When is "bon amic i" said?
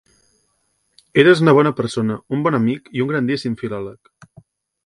2.47-3.07